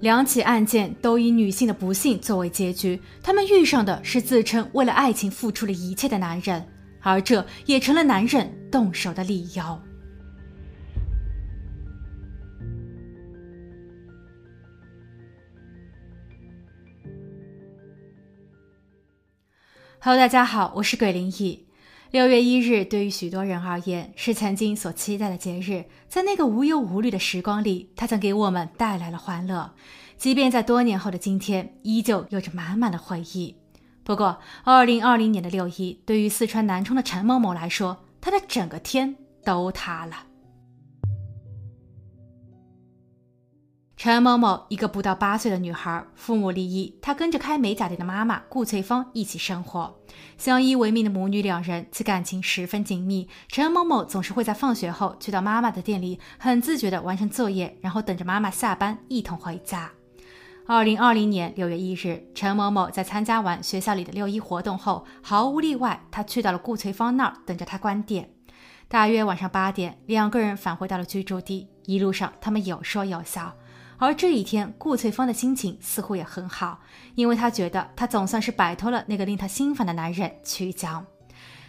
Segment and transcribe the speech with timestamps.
[0.00, 6.64] 两起案件都以女性的不幸作为结局，他们遇上的是自称为了爱情付出了一切的男人，
[7.00, 9.80] 而这也成了男人动手的理由。
[19.98, 21.65] Hello，大家好，我是鬼灵异。
[22.12, 29.72] 六月一日对于许多人而言是曾经所期待的节日，在那个无忧无虑的时光里，它曾给我们带来了欢乐。
[30.16, 33.56] 即便在多年后的今天，依旧有着满满的回忆。
[34.04, 40.25] 不过，二零二零年的六一对于四川南充的陈某某来说，他的整个天都塌了。
[43.96, 49.98] 陈某某，一个不到八岁的女孩，父母离异，她跟着开美甲店的妈妈顾翠芳一起生活。
[50.36, 53.26] 相依为命的母女两人，其感情十分紧密。
[53.48, 59.90] 陈某某总是会在放学后去到妈妈的店里，很自觉地完成作业，然后等着妈妈下班一同回家。
[60.66, 68.28] 二零二零年六月一日，陈某某在参加完学校里的六一活动后，毫无例外，他去到了顾翠芳那儿等着她关店。
[68.88, 73.54] 大约晚上八点，两个人返回到了居住地，一路上他们有说有笑。
[73.98, 76.80] 而这一天，顾翠芳的心情似乎也很好，
[77.14, 81.06] 因为她觉得她总算是摆脱了那个令她心烦的男人曲江。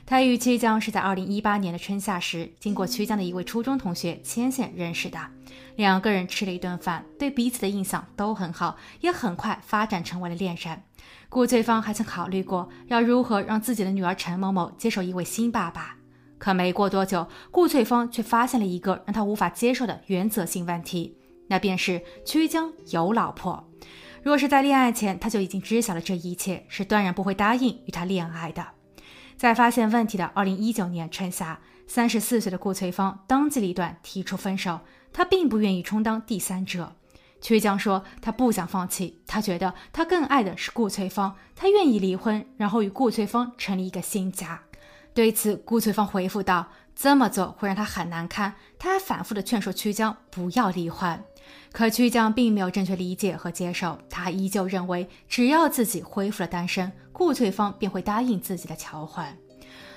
[0.06, 5.20] 她与曲江是在二零一八年的春夏时，经过曲江的一位初中同学牵线认识的。
[5.76, 10.84] 两个人吃了一顿饭，对彼此的印象都很好，也很快发展成为了恋人。
[11.30, 15.98] 顾翠芳还曾考虑过要如何让自己的女儿陈某某接受一位新爸爸，
[16.38, 21.17] 可没过多久，顾翠芳却发现了一个让她无法接受的原则性问题。
[21.48, 23.68] 那便是曲江有老婆，
[24.24, 28.66] 若是在恋爱前他就已经知晓了这一切，是断然不会答应与他恋爱的。
[29.38, 34.80] 在发现问题的二零一九年春夏，三十四岁的顾翠芳当机立断提出分手，
[35.14, 36.96] 她并不愿意充当第三者。
[37.40, 44.60] 曲江说他不想放弃，他觉得他更爱的是顾翠芳，他愿意离婚，然后与顾翠芳成立一个新家。
[45.14, 51.24] 对此，顾翠芳回复道：“这么做会让他很难堪。”他还反复的劝说曲江不要离婚。
[51.72, 59.26] 可曲江并没有正确理解和接受，他依旧认为只要自己恢复了单身，顾翠芳便会答应自己的求婚。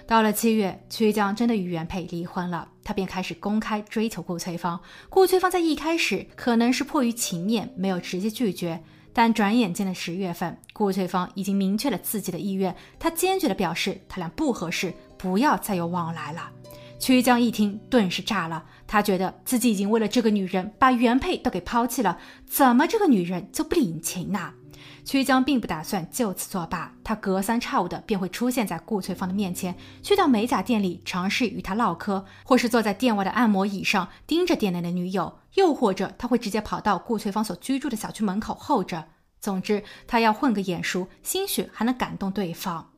[0.06, 4.80] 到了七月，曲江真的与原配离婚了，他便开始公开追求顾翠芳。
[5.08, 8.82] 顾翠芳在一开始可能是迫于情面，没有直接拒绝，
[9.12, 16.50] 但转眼间的十月份，顾翠芳已经明确了自己的意愿，她坚决的表示他俩不合适，不要再有往来了。
[17.00, 18.62] 曲江一听，顿时炸了。
[18.86, 24.52] 他觉得自己已经为了这个女人把原配都给抛弃了，怎么这个女人就不领情呢？
[25.02, 39.06] 曲江并不打算就此作罢，他隔三差五的便会出现在顾翠芳的面前，去到美甲店里尝试与她唠嗑，或是坐在店外的按摩椅上盯着店内的女友，又或者他会直接跑到顾翠芳所居住的小区门口候着。
[39.40, 42.90] 总之，他要混个眼熟，兴许还能感动对方。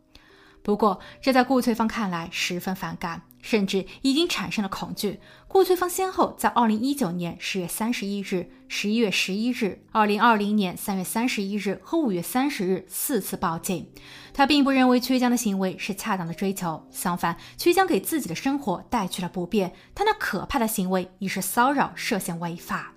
[0.65, 3.23] 不过，这在顾翠芳看来十分反感。
[3.43, 5.21] 甚至已经产生了恐惧。
[5.47, 13.87] 顾翠芳先后在二零一九年十月三十一日、十一月十一日、二零二零年三月三十一日和五月三十日四次报警。
[14.33, 19.75] 她并不认为曲江的行为是恰当的追求，相反，曲江给自己的生活带去了不便。
[19.95, 22.95] 他那可怕的行为已是骚扰，涉嫌违法。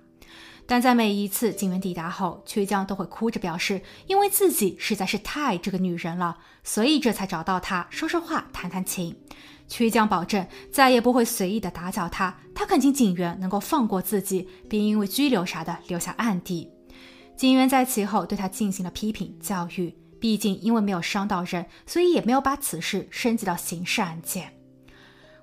[0.68, 9.16] 但在每一次警员抵达后，曲江都会哭着表示，因为自己实在是太爱这个女人了，所以这才找到她说说话、谈谈情。
[9.68, 16.70] 曲江保证再也不会随意的打搅他，他恳请警员能够放过自己，并因为拘留啥的留下案底。
[17.36, 24.52] 警员在其后对他进行了批评教育，毕竟因为没有伤到人，所以也没有把此事升级到刑事案件。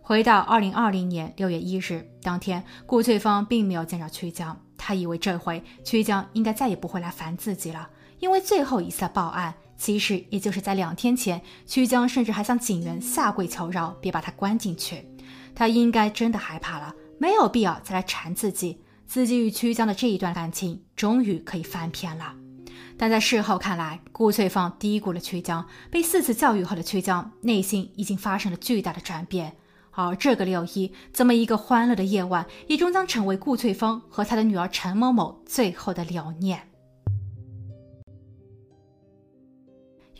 [0.01, 7.89] 回到二零二零年六月一日当天，顾翠芳并没有见着曲江，他以为这回曲江应该再也不会来烦自己了，
[8.19, 9.53] 因为最后一次报案。
[9.83, 15.05] 其实也就是在两天前，曲江甚至还向警员下跪求饶，别把他关进去。
[15.53, 18.79] 他应该真的害怕了，没有必要再来缠自己。
[19.05, 22.33] 自己与曲江的这一段感情终于可以翻篇了。
[22.97, 25.67] 但在事后看来，顾翠芳低估了曲江。
[25.91, 29.51] 被四次教育后的曲江，内心已经发生了巨大的转变。
[29.91, 36.69] 而这个六一，这么一个欢乐的夜晚，也终将成为顾翠芳和她的女儿陈某某最后的留念。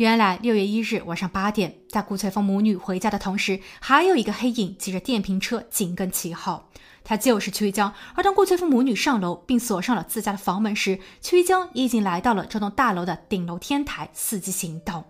[0.04, 6.66] 原来六月一日晚上八点，在顾翠芳母女回家的同时，还有一个黑影骑着电瓶车紧跟其后，
[7.06, 7.94] 他就是曲江。
[8.14, 15.06] 而当顾翠芳母女上楼并锁上了自家的房门时，曲江已经来到了这栋大楼的顶楼天台，伺机行动。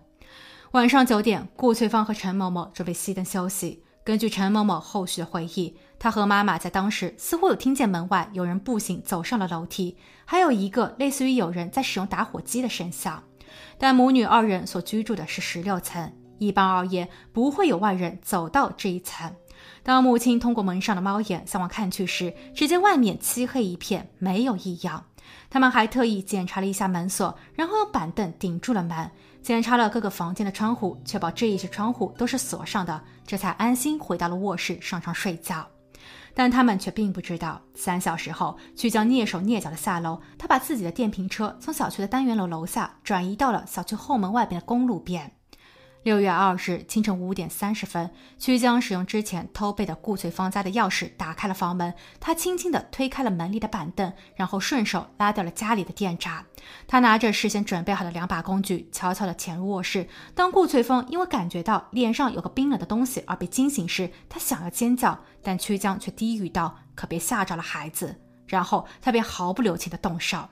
[0.70, 3.82] 晚上九点，顾翠芳和陈某某准备熄灯休息。
[4.04, 13.24] 根据陈某某后续的回忆，他和妈妈在当时似乎有听见门外有人步行走上了楼梯，还有一个类似于有人在使用打火机的声响。
[13.78, 19.34] 但母女二人所居住的是十六层，一般而言不会有外人走到这一层。
[19.82, 25.04] 当母亲通过门上的猫眼向外看去时，只见外面漆黑一片，没有异样。
[25.48, 29.10] 他们还特意检查了一下门锁，然后用板凳顶住了门，
[29.42, 35.66] 检查了各个房间的窗户，确保这一些窗户都是锁上的，这才安心回到了卧室上床睡觉。
[36.34, 45.32] 但他们却并不知道，三小时后，曲江蹑手蹑脚地下楼，他把自己的电瓶车从小区的单元楼楼下转移到了小区后门外边的公路边。
[46.02, 51.94] 六月二日清晨五点三十分，曲江使用之前偷背的顾翠芳家的钥匙打开了房门。
[52.20, 56.44] 他轻轻地推开了门里的板凳，然后顺手拉掉了家里的电闸。
[56.86, 60.06] 他拿着事先准备好的两把工具，悄悄地潜入卧室。
[60.34, 68.16] 当顾翠芳因为感觉到脸上有个冰冷的东西而被惊醒时，他想要尖叫，但曲江却低语道：“可别吓着了孩子。”
[68.48, 70.48] 然后他便毫不留情地动手。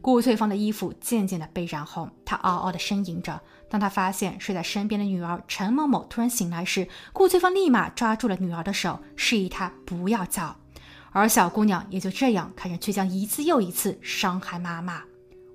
[0.00, 3.40] 顾翠芳的衣服渐渐地被染红，她嗷嗷地呻吟着。
[3.68, 10.56] 当她发现睡在身边的女儿陈某某突然醒来时，顾翠芳立马抓住了女儿的手，示意她不要叫。
[11.10, 15.02] 而小姑娘也就这样看着曲江一次又一次伤害妈妈。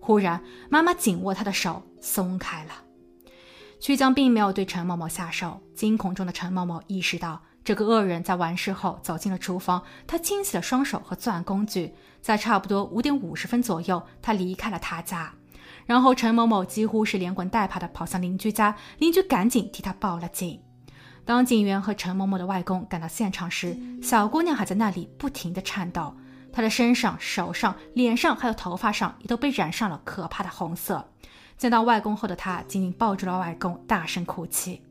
[0.02, 2.72] 忽然，妈妈紧握她的手松开了。
[3.80, 5.62] 曲江并没有对陈某某下手。
[5.74, 11.94] 惊恐中的陈某某意识到，这个恶人在完事后走进了厨房，他清洗了双手和作案工具。
[12.22, 15.34] 在差不多五点五十分左右，他离开了他家。
[15.86, 20.62] 然后陈某某几乎是连滚带爬地跑向邻居家，邻居赶紧替他报了警。
[21.26, 26.16] 当警员和陈某某的外公赶到现场时，小姑娘还在那里不停地颤抖，
[26.52, 31.10] 她的身上、手上、脸上还有头发上也都被染上了可怕的红色。
[31.58, 34.82] 见到外公后的她紧紧抱住了外公，大声哭泣。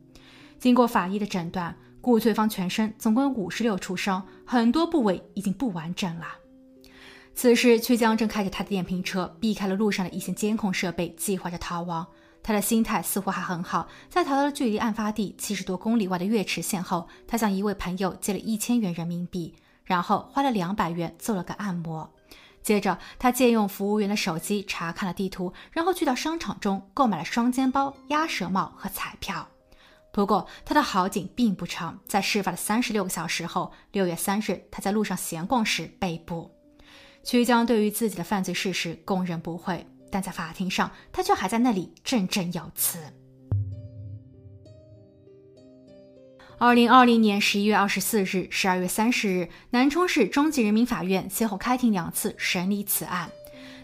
[0.59, 6.27] 经过法医的诊断，顾翠芳全身总共有五十六处伤，很多部位已经不完整了。
[7.33, 12.05] 此时，曲江正开着他的电瓶车，避开了路上的一些监控设备，计划着逃亡。
[12.43, 13.89] 他的心态似乎还很好。
[14.11, 22.13] 在逃到了距离案发地七十多公里外的月池县后，他向一位朋友借了一千元人民币，然后花了两百元做了个按摩。
[22.63, 29.49] 接着，他借用服务员的手机查看了地图，然后去到商场中购买了双肩包、鸭舌帽和彩票。
[30.13, 31.99] 不过，他的好景并不长。
[32.07, 36.51] 在事发的三十六个小时后，六月三日，他在路上闲逛时被捕。
[37.25, 42.99] 曲江对于自己的犯罪事实供认不讳，但在法庭上，他却还在那里振振有词。
[46.59, 53.31] 二零二零年十一月二十四日、十二月三十日，南充市中级人民法院先后开庭两次审理此案。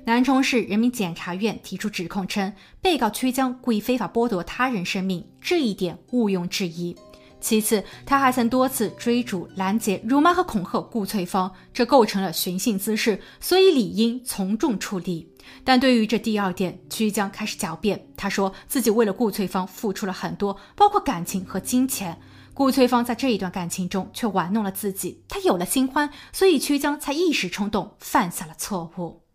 [0.08, 6.96] 南充市人民检察院提出指控称，被告曲江故意非法剥夺他人生命，这一点毋庸置疑。
[7.43, 15.31] 其次，他还曾多次追逐、拦截、辱骂和恐吓顾翠芳，这构成了寻衅滋事，所以理应从重处理。
[15.62, 18.06] 但对于这第二点，曲江开始狡辩。
[18.16, 22.19] 他说自己为了顾翠芳付出了很多，包括感情和金钱。
[22.54, 29.27] 顾翠芳在这一段感情中却玩弄了自己，她有了新欢，所以曲江才一时冲动犯下了错误。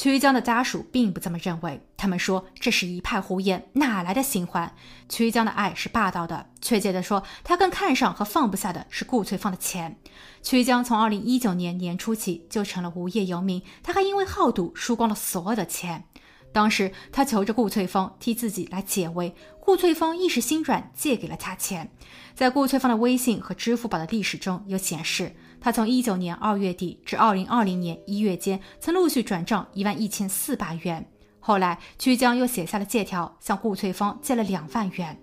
[0.00, 4.74] 曲江的家属并不这么认为，他们说这是一派胡言，哪来的新欢？
[5.10, 9.98] 曲江的爱是霸道的，确切的说，他更看上和放不下的是顾翠芳的钱。
[10.42, 16.04] 曲江从二零一九年年初起就成了无业游民，他还因为好赌输光了所有的钱。
[16.50, 21.92] 当时他求着顾翠芳替自己来解围，顾翠芳一时心软，借给了他钱。
[22.34, 25.36] 在顾翠芳的微信和支付宝的历史中有显示。
[25.60, 31.06] 他从一九年二月底至二零二零年一月间，曾陆续转账一万一千四百元。
[31.38, 35.18] 后来，曲江又写下了借条，向顾翠芳借了两万元，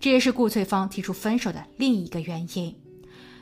[0.00, 2.74] 这也是顾翠芳提出分手的另一个原因。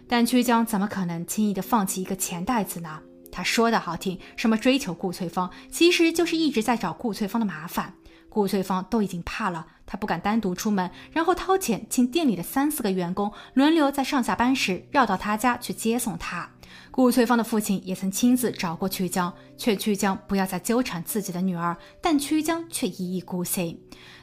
[0.08, 3.00] 但曲江怎么可能轻易的放弃一个钱袋子呢？
[3.32, 7.94] 他说的好听，什么追求顾翠芳，其实就是一直在找顾翠芳的麻烦。
[8.30, 16.48] 顾翠芳都已经怕了，她不敢单独出门，然后掏钱请店里的三四个员工轮流在上下班时绕到她家去接送她。
[16.92, 23.78] 顾翠芳的父亲也曾亲自找过曲江，劝曲江不要再纠缠自己的女儿，但曲江却一意孤行。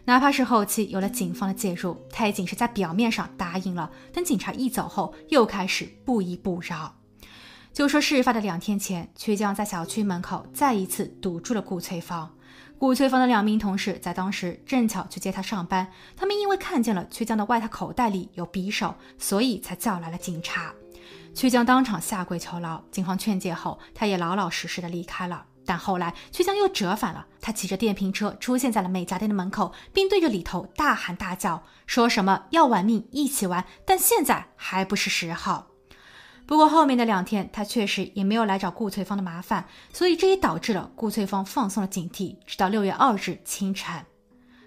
[0.05, 6.95] 哪怕是后期有了警方的介入，他也仅是在表面上答应了，等警察一走后，又开始不依不饶。
[7.73, 12.36] 就说事发的两天前，曲江在小区门口再一次堵住了顾翠芳。
[12.77, 20.73] 顾翠芳的两名同事在当时正巧去接她上班，他们因为看见了曲江的外套口袋里有匕首，所以才叫来了警察。
[21.33, 25.45] 曲江当场下跪求饶，警方劝诫后，他也老老实实的离开了。
[25.65, 35.65] 但后来曲江又折返了，他骑着电瓶车出现在了美甲店的门口，并对着里头大喊大叫，说什么要玩命一起玩，但现在还不是时候。
[36.47, 42.37] 不过后面的两天，他确实也没有来找顾翠芳的麻烦，所以这也导致了顾翠芳放松了警惕。
[42.45, 44.05] 直到六月二日清晨，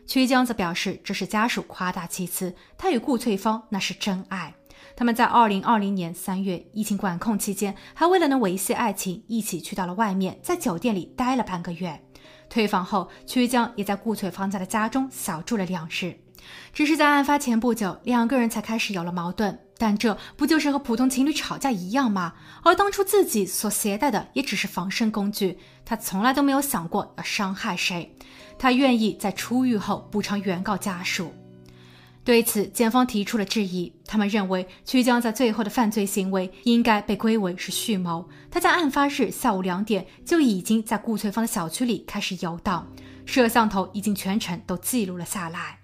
[0.07, 4.55] 曲江则表示这是家属夸大其词，他与顾翠芳那是真爱。
[4.95, 11.99] 他们在二零二零年三月疫情管控期间，还为了能维系爱情，一起去到了外面，在酒店里待了半个月。
[12.51, 16.15] 退房后，曲江也在顾翠芳家的家中小住了两日。
[16.75, 19.59] 只是在案发前不久，两个人才开始有了矛盾。
[19.81, 22.35] 但这不就是和普通情侣吵架一样吗？
[22.63, 28.15] 而当初自己所携带的也只是防身工具，他从来都没有想过要伤害谁。
[28.59, 31.33] 他愿意在出狱后补偿原告家属。
[32.23, 33.91] 对此，检方提出了质疑。
[34.05, 38.29] 他们认为，曲江在最后的犯罪行为应该被归为是蓄谋。
[38.51, 42.87] 他在案发日下午两点就已经在顾翠芳的小区里开始游荡，
[43.25, 45.80] 摄像头已经全程都记录了下来。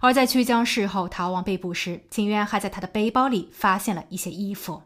[0.00, 4.82] 而在曲江事后逃亡被捕时，警员还在他的背包里发现了一些衣服。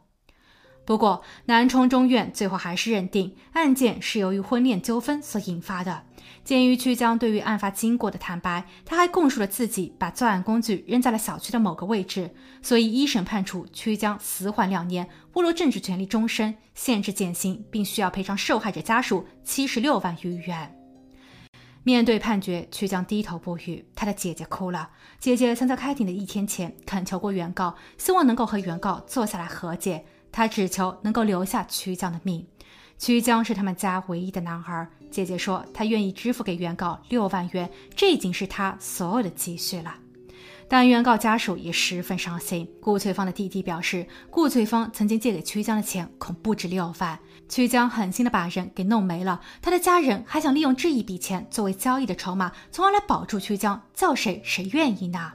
[0.87, 6.03] 不过，南充中院最后还是认定案件是由于婚恋纠纷所引发的。
[6.45, 20.84] 鉴于曲江对于案发经过的坦白，他还供述了自己把作案工具扔在了小区的某个位置，所以一审判处曲江死缓两年，剥夺政治权利终身，限制减刑，并需要赔偿受害者家属七十六万余元。
[21.87, 23.85] 面对判决，曲江低头不语。
[23.95, 24.89] 他的姐姐哭了。
[25.21, 30.07] 姐姐曾在开庭的一天前恳求过原告，希望能够和原告坐下来和解。
[30.33, 32.47] 他只求能够留下曲江的命。
[32.99, 34.89] 曲江是他们家唯一的男孩。
[35.11, 39.95] 姐姐说，她愿意支付给原告六万元，这已经是她所有的积蓄了。
[40.67, 42.67] 但原告家属也十分伤心。
[42.81, 47.19] 顾翠芳的弟弟表示，顾翠芳曾经借给曲江的钱恐不止六万。
[47.49, 55.33] 曲江狠心的把人给弄没了，他的家人还想利用这一笔钱作为交易的筹码，从而来保住曲江，叫谁谁愿意呢？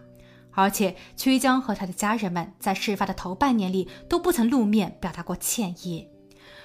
[0.51, 6.08] 而且曲江和他的家人们在事发的头半年里都不曾露面表达过歉意。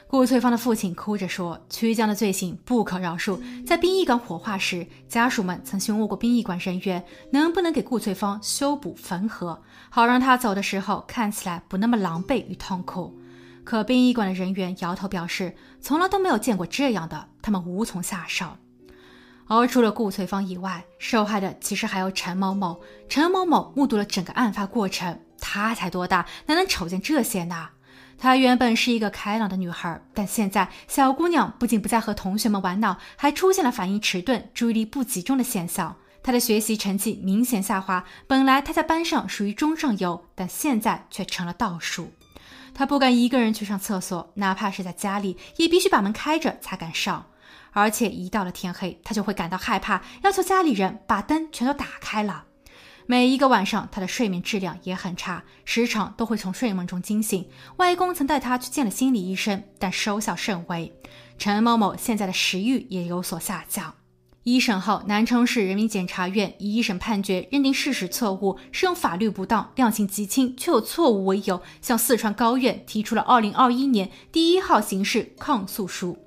[0.08, 3.40] 顾翠芳的父亲哭着说：“曲江的罪行不可饶恕。
[3.64, 9.60] 在殡仪馆火化时，家属们曾询问过殡仪馆人员，能不能给顾翠芳修补缝合，
[9.90, 13.18] 好让她走的时候看起来不那么狼狈与痛苦。
[13.64, 18.58] 可殡仪馆的人员摇头表示，从来都没有见过这样的，他们无从下手。”
[19.46, 22.80] 而除了顾翠芳以外，受害的其实还有陈某某。
[23.10, 27.68] 陈某某目睹了整个案发过程，他才多大，哪能瞅见这些呢？
[28.16, 35.96] 她原本是一个开朗的女孩，但现在小姑娘不仅不再和同学们玩闹，还出现了反应迟钝、注意力不集中的现象。
[36.22, 42.12] 她的学习成绩明显下滑，本来她在班上属于中上游，但现在却成了倒数。
[42.74, 47.26] 他不敢一个人去上厕所，哪怕是在家里，也必须把门开着才敢上。
[47.72, 52.44] 而且一到了天黑，他就会感到害怕，要求家里人把灯全都打开了。
[53.06, 57.48] 每一个晚上，他的睡眠质量也很差，时常都会从睡梦中惊醒。
[57.76, 60.92] 外公曾带他去见了心理医生，但收效甚微。
[61.36, 63.94] 陈某某现在的食欲也有所下降。
[64.44, 76.18] 一审后，南充市人民检察院以一审判决认定事实错误，适用法律不当、量刑极轻却有错误为由，向四川高院提出了二零二一年第一号刑事抗诉书。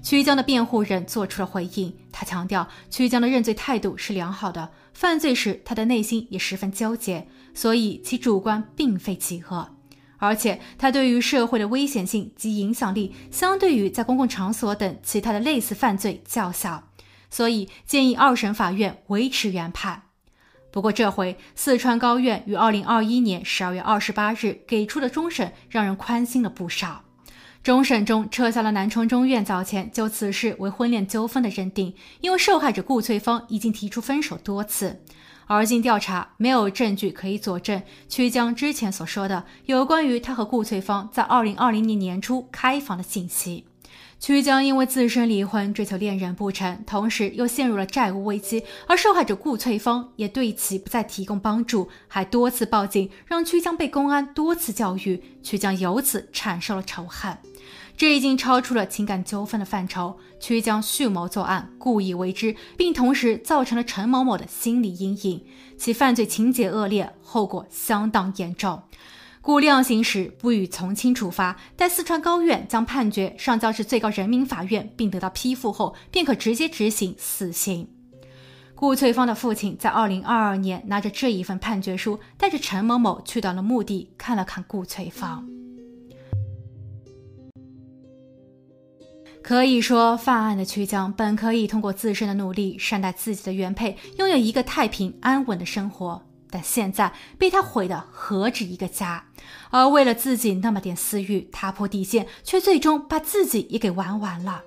[0.00, 9.70] 曲江的辩护人做出了回应，他强调曲江的认罪态度是良好的，犯罪时他的内心也十分纠结，所以其主观并非极恶，
[10.18, 16.84] 而且他对于社会的危险性及影响力，相对于在公共场所等其他的类似犯罪较小，
[17.36, 20.04] 所以建议二审法院维持原判。
[20.70, 27.02] 不过这回四川高院于二零二一年十二月二十八日给出的终审，让人宽心了不少。
[27.62, 35.02] 终审中撤销了南充中院早前就此事为婚恋纠纷的认定，因为受害者顾翠芳已经提出分手多次，
[35.44, 43.66] 而经调查没有证据可以佐证曲江之前所说的有关于他和顾翠芳在二零二零年年初开房的信息。
[44.18, 57.36] 曲江因为自身离婚追求恋人不成，同时又陷入了债务危机，而受害者顾翠芳也对其不再提供帮助，还多次报警，让曲江被公安多次教育，曲江由此产生了仇恨。
[57.96, 65.44] 这已经超出了情感纠纷的范畴，曲江蓄谋作案，故意为之，并同时造成了陈某某的心理阴影，
[65.78, 68.82] 其犯罪情节恶劣，后果相当严重。
[69.46, 77.88] 故量刑时不予从轻处罚，待四川高院将判决上交至最高人民法院并得到批复后，便可直接执行死刑。
[78.74, 85.48] 顾翠芳的父亲在二零二二年拿着这一份判决书，带着陈某某去到了墓地，看了看顾翠芳。
[89.44, 96.20] 可以说，犯案的曲江本可以通过自身的努力善待自己的原配，拥有一个太平安稳的生活。
[96.56, 99.26] 但现在被他毁的何止一个家？
[99.68, 104.62] 而为了自己那么点私欲，踏破底线，却最终把自己也给玩完了。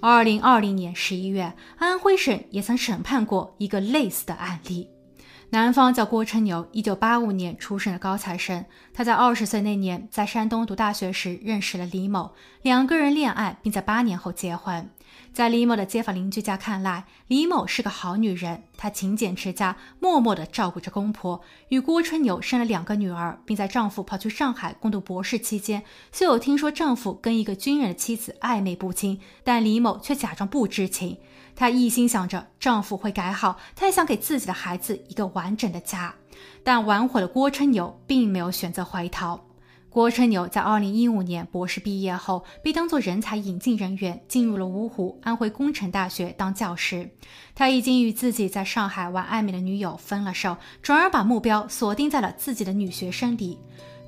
[0.00, 4.88] 二零二零年十一月，安徽省也曾审判过一个类似的案例。
[5.52, 8.64] 男方叫郭春牛，一九八五年出生的高材生。
[8.94, 14.88] 他在二十岁那年在山东读大学时认识了李某，两个人恋爱，并在八年后结婚。
[15.32, 18.62] 在李某的街坊邻居家看来，李某是个好女人。
[18.76, 21.40] 她勤俭持家，默默地照顾着公婆，
[21.70, 31.18] 与郭春牛生了两个女儿，并在丈夫跑去上海攻读博士期间，虽有听说丈夫跟一个军人的妻子暧昧不清，但李某却假装不知情。
[31.54, 36.14] 她一心想着丈夫会改好，她也想给自己的孩子一个完整的家。
[36.64, 39.40] 但玩火的郭春牛并没有选择回头。
[39.90, 47.10] 郭春牛在2015年博士毕业后，被当作人才引进人员，进入了芜湖安徽工程大学当教师。
[47.56, 53.58] 他已经与自己在上海玩暧昧的女友分了手，转而把目标锁定在了自己的女学生里。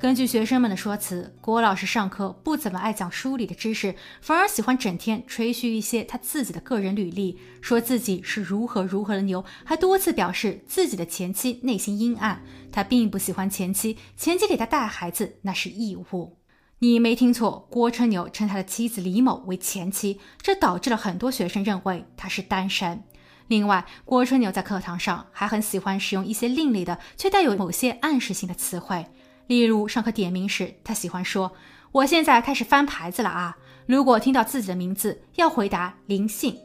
[0.03, 12.43] 根据学生们的说辞，郭老师上课不怎么爱讲书里的知识，反而喜欢整天吹嘘一些他自己的个人履历，说自己是如何如何的牛，还多次表示自己的前妻内心阴暗。
[12.73, 16.37] 他并不喜欢前妻，前妻给他带孩子那是义务。
[16.81, 23.05] 你没听错，郭春牛称他的妻子李某为前妻，这导致了很多学生认为他是单身。
[23.47, 29.07] 另外，郭春牛在课堂上还很喜欢使用一些另类的却带有某些暗示性的词汇。
[29.47, 31.53] 例如，上课点名时，他喜欢说
[31.93, 36.57] ：“我现在开始翻牌子了啊！”如果听到自己的名字，要回答“林姓”，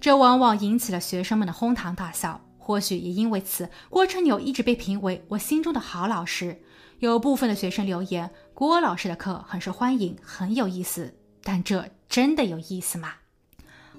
[0.00, 2.44] 这往往引起了学生们的哄堂大笑。
[2.58, 6.60] 或许也因为此，郭春牛一直被评为我心中的好老师。
[6.98, 13.14] 有部分的学生留言：“郭老师的课很受欢迎，很有意思。”但这真的有意思吗？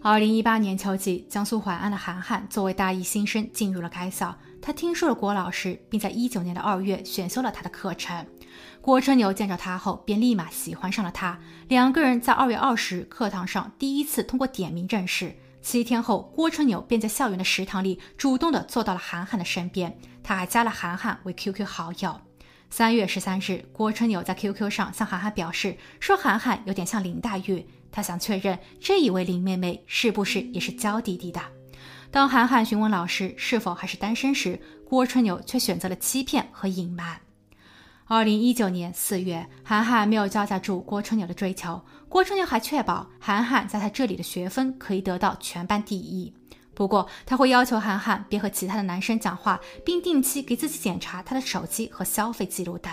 [0.02, 4.38] 二零一八年秋季，江苏淮安的韩寒作为大一新生进入了该校。
[4.62, 8.26] 他听说了郭老师，并在一九年的二月选修了他的课程。
[8.82, 11.40] 郭春牛见着他后，便立马喜欢上了他。
[11.68, 15.36] 两个人在二月二十日课堂上第一次通过点名认识。
[15.62, 22.20] 七天后，郭春牛便在校园的食堂里主动的坐到了韩寒的身边，他还加了韩寒为 QQ 好友。
[22.70, 31.42] 三月十三日，郭春牛在 QQ 上向韩寒表示，说韩寒有点像林黛玉，他想确认这一位林妹妹是不是也是娇滴滴的。
[32.12, 37.22] 当韩寒询问老师是否还是单身时，郭春牛却选择了欺骗和隐瞒。
[38.06, 46.34] 二零一九年四月，韩寒没有招架住郭春牛的追求，郭春牛还确保韩寒在他这里的学分可以得到全班第一。
[46.74, 52.92] 不过，他会要求韩寒别和其他的男生讲话，并定期给自己检查他的手机和消费记录等。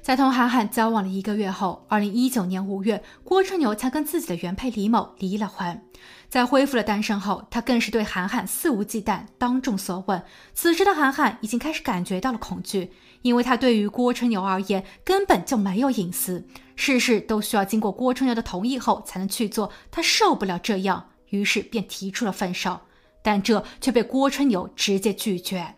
[0.00, 5.82] 在同韩寒交往了一个月后，二零一九年五月，郭春牛才跟自己的原配李某离了婚。
[6.28, 10.22] 在恢复了单身后，他更是对韩寒肆无忌惮，当众索吻。
[10.54, 12.90] 此时的韩寒已经开始感觉到了恐惧，
[13.20, 19.70] 因为他对于郭春牛而言根本就没有隐私，事事都需要经过郭春牛的同意后才能去做。
[19.90, 22.80] 他受不了这样，于是便提出了分手，
[23.22, 25.74] 但这却被郭春牛直接拒绝。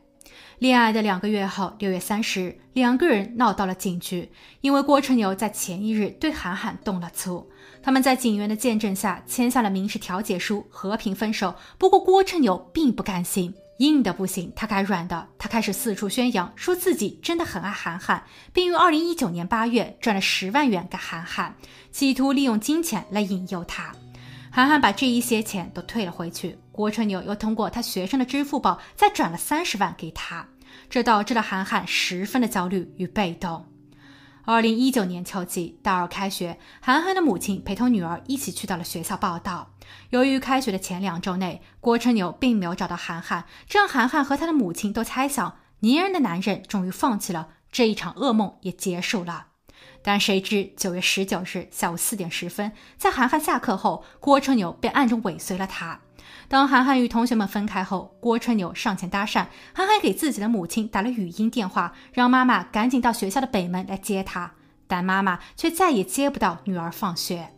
[0.58, 7.50] 恋爱的两个月后，六月三十日，两个人闹到了警局，因为郭春牛在前一日对韩寒动了粗。
[7.82, 11.54] 他们在警员的见证下签下了民事调解书，和平分手。
[11.76, 15.28] 不过郭春牛并不甘心，硬的不行，他改软的。
[15.38, 21.56] 他开始四处宣扬，说自己真的很爱韩寒，并于二零一九年八月赚了十万元给韩寒，
[21.90, 23.92] 企图利用金钱来引诱他。
[24.50, 30.48] 韩寒把这一些钱都退了回去，郭春牛又通过他学生的支付宝再转了三十万给他，
[30.90, 33.66] 这导致了韩寒十分的焦虑与被动。
[34.44, 39.70] 二零一九年秋季，大二开学，韩寒的母亲陪同女儿一起去到了学校报道。
[40.10, 49.46] 由于开学的前两周内，郭春牛并没有找到韩寒，这让韩寒和他的母亲都猜想，粘人的男人终于放弃了，这一场噩梦也结束了。
[50.02, 56.00] 但谁知九月十九日下午四点十分，在韩寒下课后，郭春牛便暗中尾随了他。
[56.48, 64.52] 当韩寒与同学们分开后，郭春牛上前搭讪，韩寒给自己的母亲打了语音电话，让妈妈赶紧到学校的北门来接他，
[64.87, 67.50] 但妈妈却再也接不到女儿放学。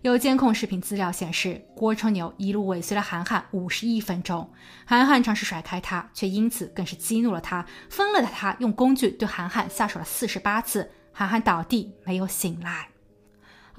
[0.00, 4.50] 有监控视频资料显示，郭春牛一路尾随了韩寒五十一分钟，
[4.84, 12.88] 韩寒尝试甩开他，却因此更是激怒了他，疯了的他用工具对韩寒下手了四十八次，韩寒倒地没有醒来。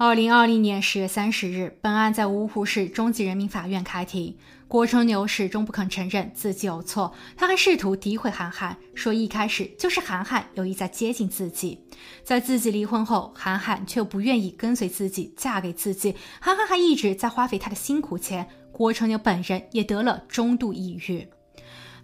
[0.06, 4.36] 二零二零年十月三十日，本案在芜湖市中级人民法院开庭。
[4.68, 11.80] 郭春牛始终不肯承认自己有错，他还试图诋毁韩寒，说一开始就是韩寒有意在接近自己。
[12.22, 18.46] 在自己离婚后，韩寒却不愿意跟随自己嫁给自己，韩寒还一直在花费他的辛苦钱。
[18.72, 21.26] 郭春牛本人也得了中度抑郁。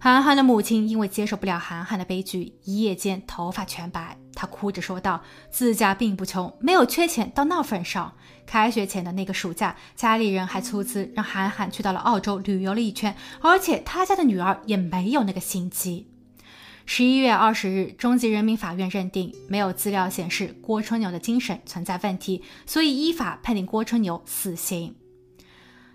[0.03, 4.17] 韩寒的母亲因为接受不了韩寒的悲剧，一夜间头发全白。
[4.33, 8.15] 她哭着说道：“自家并不穷，没有缺钱到那份上。
[8.47, 16.07] 开学前的那个暑假，家里人还出资让韩寒去到了澳洲旅游了一圈，而且他家的女儿也没有那个心机。”
[16.87, 24.95] 十一月二十日，中级人民法院认定没有资料显示郭春牛的精神存在问题，所以依法判定郭春牛死刑。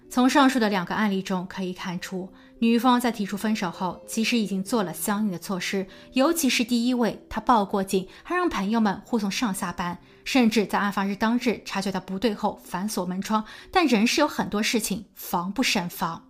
[0.08, 5.86] 从上述的两个案例中可以看出，女方在提出分手后，其实已经做了相应的措施。
[6.14, 16.24] 尤其是第一位，她报过警，还让朋友们护送上下班，甚至在案发日当日察觉到不对后反锁门窗，但仍是有很多事情防不胜防。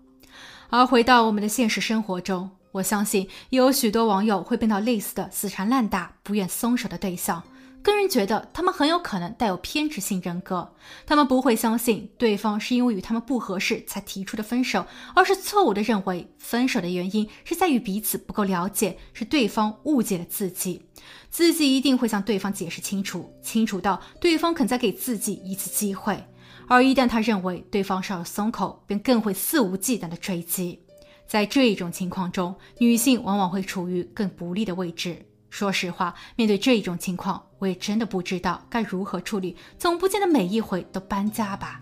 [0.69, 7.45] 而回到我们的现实生活中，我相信有许多网友会碰到类似的死缠烂打、不愿松手的对象。
[7.92, 10.75] 个人觉得，他们很有可能带有偏执性人格。
[11.07, 20.83] 他们不会相信对方是因为与他们不合适才提出的分手，而是错误的认为分手的原因是在于彼此不够了解，是对方误解了自己。
[21.31, 26.20] 自己一定会向对方解释清楚，清楚到对方肯再给自己一次机会。
[26.66, 30.81] 而一旦他认为对方稍有松口，便更会肆无忌惮的追击。
[31.29, 35.25] 在这一种情况中，女性往往会处于更不利的位置。
[35.57, 39.57] 说实话，面对这一种情况，我也真的不知道该如何处理。
[39.79, 41.81] 总不见得每一回都搬家吧？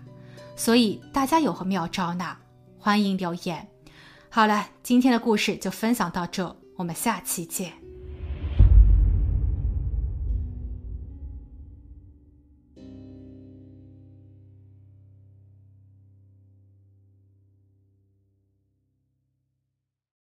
[0.55, 2.37] 所以大家有何妙招呢？
[2.79, 3.67] 欢迎留言。
[4.29, 7.84] 好了，今天的故事就分享到这，我们下期见。